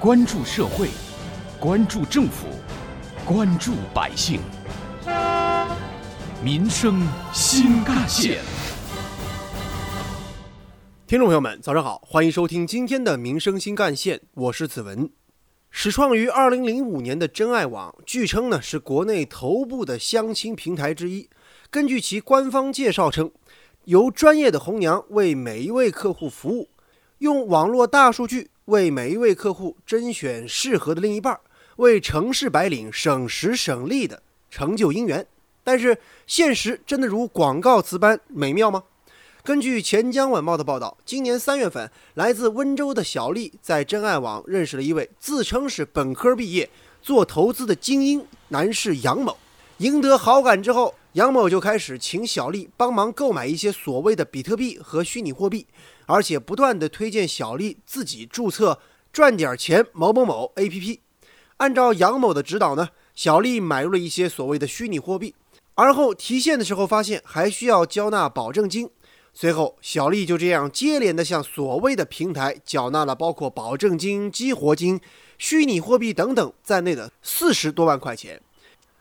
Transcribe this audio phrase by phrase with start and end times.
[0.00, 0.88] 关注社会，
[1.60, 2.46] 关注政府，
[3.22, 4.40] 关注百姓，
[6.42, 8.38] 民生新干线。
[11.06, 15.10] 听众朋友们，早上好，欢迎收听今天的《民生新干线》，我是子文。
[15.68, 21.28] 始创于二零零五年的真爱网，据称呢是国内头部的相亲平台之一。
[21.70, 23.30] 根据其官方介绍称，
[23.84, 26.70] 由专业的红娘为每一位客户服务，
[27.18, 28.50] 用网络大数据。
[28.70, 31.38] 为每一位客户甄选适合的另一半，
[31.76, 35.26] 为城市白领省时省力的成就姻缘。
[35.64, 38.84] 但是，现实真的如广告词般美妙吗？
[39.42, 46.70] 根据钱江晚报的报道，今年三月份，来自温州的小丽在真爱网认识了一位自称是本科毕业、
[47.02, 49.36] 做投资的精英男士杨某。
[49.78, 55.66] 赢得好感之后，杨某就开始请小丽帮忙购买一些所谓的比特币和虚拟货币。
[56.10, 58.80] 而且不断的推荐小丽自己注册
[59.12, 60.98] 赚点钱某某某 APP，
[61.58, 65.36] 按照杨某的指导呢，小丽买入了一些所谓的虚拟货币，
[65.76, 68.90] 而后提现的时候发现还需要交纳保证金，
[69.32, 75.00] 随后小丽就这样接连的向所谓的平台缴纳了包括保证金、激活金、
[75.38, 78.42] 虚拟货币等等在内的四十多万块钱。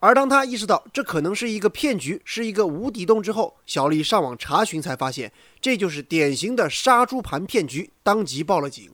[0.00, 8.90] 而当他意识到这可能是一个骗局，是一个无底洞之后，小丽上网查询才发现，这就是典型的杀猪盘骗局，当即报了警。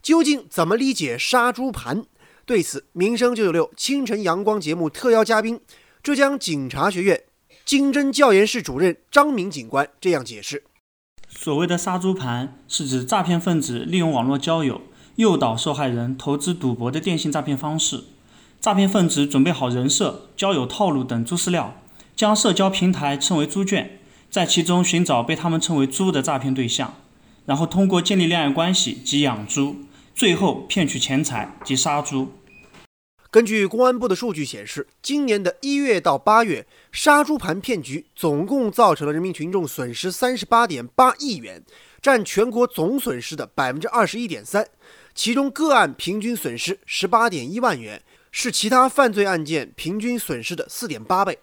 [0.00, 2.06] 究竟怎么理解杀猪盘？
[2.46, 5.60] 对此，民生九九六清晨阳光节目特邀嘉宾，
[6.02, 7.24] 浙江警察学院
[7.64, 10.62] 经侦教研室主任张明警官这样解释：
[11.28, 14.80] 所谓的杀猪盘，是指诈骗分子利用网络交友，
[15.16, 18.04] 诱导受害人投资赌博的电信诈骗方式。
[18.60, 21.80] 诈骗分子准备好人设、交友套路等猪饲料，
[22.14, 23.98] 将社交平台称为猪圈，
[24.30, 26.94] 在其中寻找被他们称为猪的诈骗对象，
[27.46, 29.76] 然后通过建立恋爱关系及养猪，
[30.14, 32.32] 最后骗取钱财及杀猪。
[33.30, 41.62] 根据公安部的数据显示，今年的一月到八月，杀猪盘骗局总共造成了人民群众损失三十八点八亿元，
[42.02, 44.66] 占全国总损失的百分之二十一点三，
[45.14, 48.02] 其中个案平均损失十八点一万元。
[48.30, 51.38] 是其他犯罪案件平均损失的四点八倍。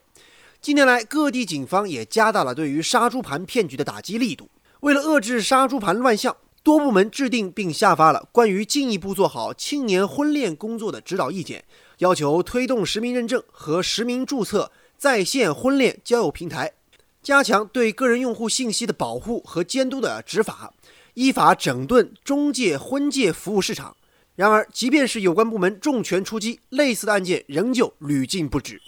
[0.62, 4.50] 近年来，各地警方也加大了对于杀猪盘骗局的打击力度。
[4.81, 11.64] 为了遏制杀猪盘乱象，多部门制定并下发了关于进一步做好青年婚恋工作的指导意见，
[12.00, 16.74] 要求推动实名认证和实名注册在线婚恋交友平台，
[17.22, 20.74] 加强对个人用户信息的保护和监督的执法，
[21.14, 23.96] 依法整顿中介婚介服务市场。
[24.38, 28.80] 然而，即便是有关部门重拳出击，类似的案件仍旧屡禁不止。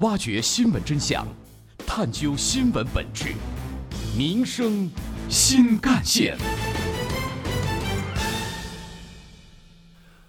[0.00, 1.24] 挖掘新闻真相，
[1.86, 3.34] 探究新闻本质，
[4.16, 4.90] 民生
[5.28, 6.36] 新干线。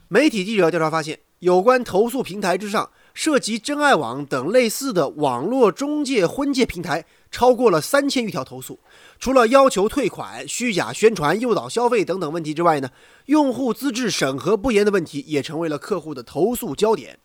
[0.07, 7.03] 媒体记者调查发现，有关投诉平台之上涉及真爱网等类似的网络中介婚介平台。
[7.31, 8.79] 超过了三千余条投诉，
[9.19, 12.89] 除了要求退款、虚假宣传、诱导消费等等问题之外呢，
[13.25, 17.19] 用户资质审核不严的问题也成为了客户的投诉焦点。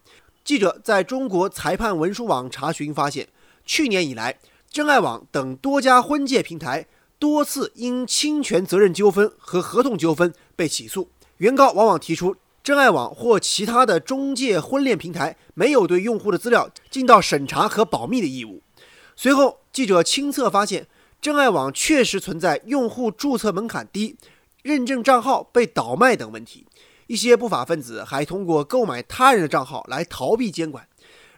[0.45, 3.29] 记者在中国裁判文书网查询发现，
[3.65, 4.39] 去年以来，
[4.71, 6.87] 真爱网等多家婚介平台
[7.19, 11.09] 多次因侵权责任纠纷和合同纠纷被起诉。
[11.39, 18.63] 原告往往提出，真爱网或其他的中介婚恋平台没有对用户的资料尽到审查和保密的义务。
[19.17, 20.87] 随后，记者亲测发现，
[21.21, 24.17] 真爱网确实存在用户注册门槛低、
[24.63, 26.65] 认证账号被倒卖等问题。
[27.09, 30.87] 一些不法分子还通过购买他人的账号来逃避监管。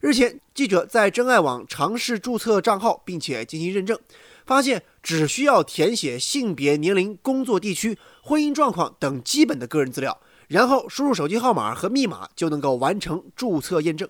[0.00, 3.98] 日前，记者在真爱网尝试注册账号，并且进行认证，
[4.44, 14.06] 发现只需要填写性别、年龄、工作地区、婚姻状况等基本的个人资料，然后输入手机号码和密码就能够完成注册验证。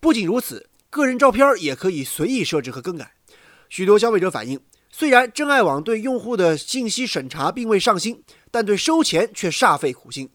[0.00, 0.66] 不仅如此。
[0.92, 3.12] 个人照片也可以随意设置和更改。
[3.70, 4.58] 许多消费者反映，
[4.90, 8.20] 虽然真爱网对用户的信息审查并未上心，
[8.50, 10.28] 但对收钱却煞费苦心。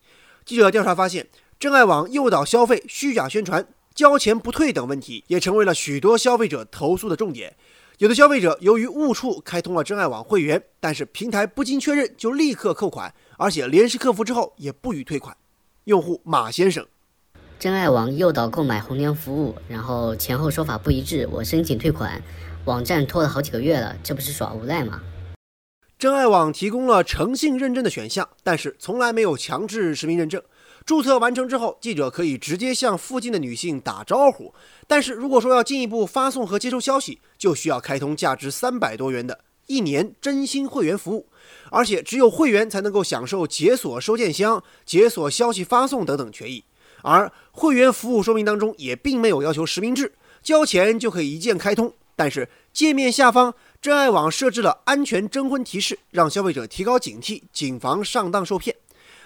[0.46, 1.28] 记者调查发现，
[1.60, 7.54] 真爱网诱导消费、虚假宣传、交钱不退等问题，也成为了许多消费者投诉的重点。
[7.98, 15.36] 有的消费者由于误触开通了真爱网会员，但是平台不经确认就立刻扣款，而且联系客服之后也不予退款。
[15.84, 16.86] 用户马先生。
[17.60, 22.22] 真爱网诱导购买红娘服务，然后前后说法不一致，我申请退款，
[22.66, 25.00] 网站拖了好几个月了，这不是耍无赖吗？
[26.00, 30.42] 真爱网提供了诚信认证的选项，但是从来没有强制实名认证。
[30.84, 34.52] 注册完成之后，记者可以直接向附近的女性打招呼，
[34.88, 41.28] 但是如果说要进一步发送和接收消息，就需要开通价值三百多元的一年真心会员服务，
[41.70, 46.64] 而且只有会员才能够享受解锁收件箱、解锁消息发送等等权益。
[47.04, 51.94] 而会员服务说明当中也并没有要求实名制，交钱就可以一键开通。
[52.16, 58.76] 但是界面下方真爱网设置了安全征婚提示，让消费者提高警惕，谨防上当受骗。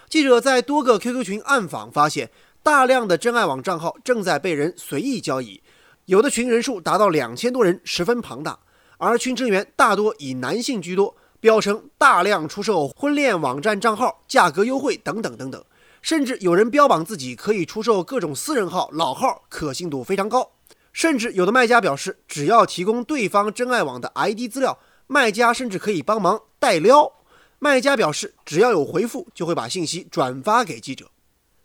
[0.10, 2.32] 记者在多个 QQ 群暗访发现，
[2.64, 5.62] 大量的真爱网账号正在被人随意交易，
[6.06, 8.58] 有的群人数达到两千多人，十分庞大。
[8.98, 15.64] 而群成员大多以男性居多，标称大量出售婚恋网站账号，价格优惠等等等等。
[16.02, 20.52] 甚至有人标榜自己可以出售各种私人号、老号，可信度非常高。
[21.00, 27.10] 甚至有的卖家表示，只要提供对方真爱网的 ID 资料，卖家甚至可以帮忙代撩。
[27.58, 31.10] 卖家表示，只要有回复，就会把信息转发给记者，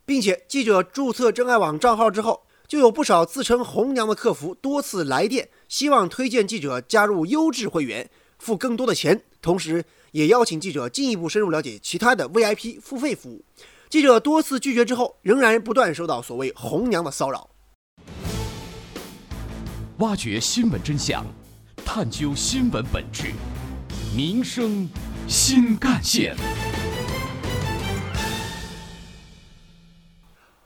[0.06, 8.08] 并且记者注册真爱网账号之后，就有不少自称红娘的客服多次来电，希望推荐记者加入优质会员，
[8.38, 13.44] 付更多的钱，同时也邀请记者进一步深入了解其他的 VIP 付费服务。
[13.90, 17.50] 记者多次拒绝之后，仍然不断收到所谓“红娘”的骚扰。
[19.98, 21.24] 挖掘新闻真相，
[21.84, 23.32] 探究新闻本质，
[24.16, 24.88] 民生
[25.28, 26.34] 新干线。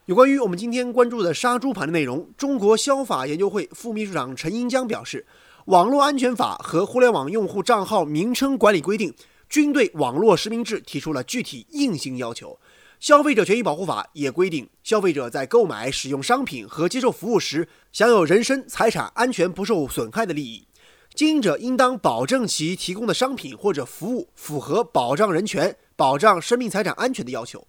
[0.07, 5.27] 有关于我们今天关注的杀猪盘的内容，中国消法研究会副秘书长陈英江表示，
[5.67, 9.13] 网络安全法和互联网用户账号名称管理规定
[9.51, 12.59] 均对网络实名制提出了具体硬性要求。
[13.01, 20.67] 消费者权益保护法也规定，消费者在购买、使用商品和接受服务时，享有人身、财产安全不受损害的利益。
[21.15, 27.67] 经营者应当保证其提供的商品或者服务符合保障人权、保障生命财产安全的要求。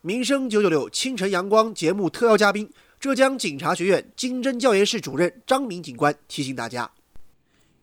[0.00, 6.90] 民生九九六清晨阳光节目特邀嘉宾，浙江警察学院经侦教研室主任张明警官提醒大家：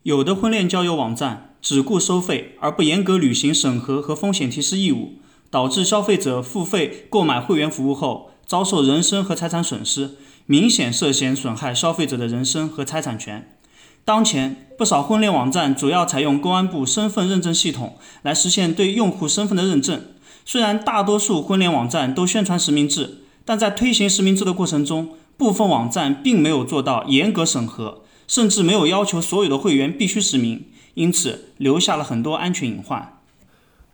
[0.03, 5.13] 有的婚恋交友网站只顾收费，而不严格履行审核和风险提示义务。
[5.51, 10.12] 导致消费者付费购买会员服务后遭受人身和财产损失，
[10.45, 13.56] 明显涉嫌损害消费者的人身和财产权。
[14.03, 20.01] 当前，不少婚恋网站主要采用公安部身份认证系统来实现对用户身份的认证。
[20.44, 30.65] 虽然大多数婚恋网站都宣传实名制，但在推行实名制的过程中，部分网站并没有做到严格审核，甚至没有要求所有的会员必须实名，
[30.95, 33.20] 因此留下了很多安全隐患。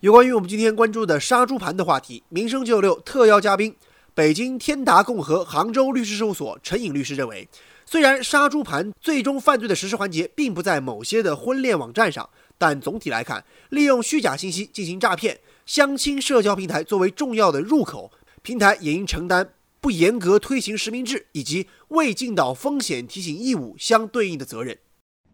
[0.02, 3.76] 有关于我们今天关注的杀猪盘的话题，民生九六特邀嘉宾，
[4.14, 7.50] 北京天达共和杭州律师事务所陈颖律师认为，
[7.84, 12.30] 虽然杀猪盘最终犯罪的实施环节并不在某些的婚恋网站上，
[12.60, 18.12] 但总体来看，利用虚假信息进行诈骗，相亲社交平台作为重要的入口，
[18.44, 19.50] 平台也应承担
[19.82, 24.78] 不严格推行实名制以及未尽到风险提醒义务相对应的责任。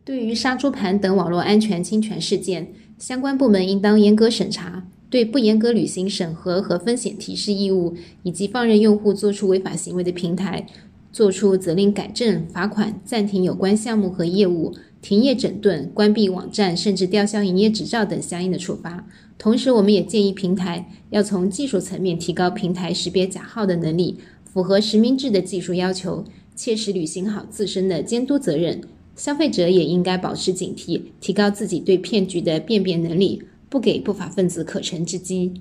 [0.05, 10.67] 对于杀猪盘等网络安全侵权事件，相关部门应当严格审查，对不严格履行审核和风险提示义务，以及放任用户做出违法行为的平台，
[11.13, 19.07] 作出责令改正、罚款、暂停有关项目和业务、停业整顿、关闭网站，甚至吊销营业执照等相应的处罚。
[19.37, 28.81] 同时，我们也建议平台要从技术层面提高平台识别假号的能力，符合实名制的技术要求，切实履行好自身的监督责任。
[29.15, 35.53] 消费者也应该保持警惕，提高自己对骗局的辨别能力，不给不法分子可乘之机。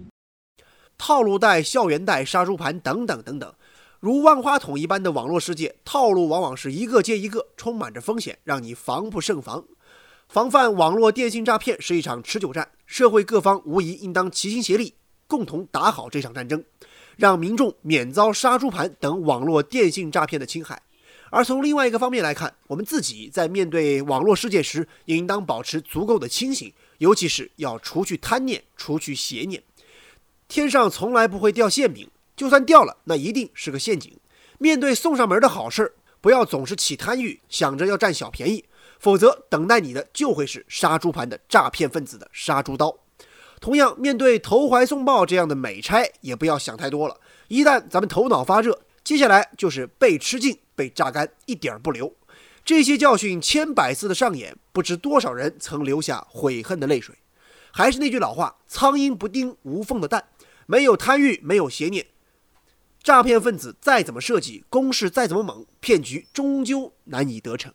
[0.96, 3.54] 套路贷、校园贷、杀猪盘等等等等，
[4.00, 9.64] 如万花筒一般的网络世界，套路往往是一个接一个，充满着风险，让你防不胜防。
[10.28, 14.94] 防范网络电信诈骗是一场持久战，社会各方无疑应当齐心协力，
[15.26, 16.64] 共同打好这场战争，
[17.16, 20.80] 让民众免遭杀猪盘等网络电信诈骗的侵害。
[21.34, 29.62] 而从另外一个方面来看，我们自己在面对网络世界时，也应当保持足够的清醒，尤其是要除去贪念，除去邪念。
[30.46, 34.12] 天上从来不会掉馅饼，就算掉了，那一定是个陷阱。
[34.58, 38.62] 面对送上门的好事，不要总是起贪欲，想着要占小便宜，
[38.98, 42.94] 否则等待你的就会是杀猪盘的诈骗分子的杀猪刀。
[43.58, 47.16] 同样，面对投怀送抱这样的美差，也不要想太多了。
[47.48, 50.58] 一旦咱们头脑发热，接下来就是被吃尽。
[50.74, 52.16] 被榨干，一点儿不留。
[52.64, 57.14] 这些教训千百次的上演，不知多少人曾流下悔恨的泪水。
[57.70, 60.28] 还是那句老话：苍蝇不叮无缝的蛋。
[60.66, 62.06] 没有贪欲，没有邪念，
[63.02, 67.72] 诈骗分子再怎么设计，攻势再怎么猛，骗局终究难以得逞。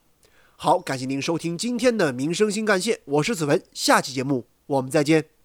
[0.56, 5.37] 好，感谢您收听今天的民生新干线，我是子文，下期节目我们再见。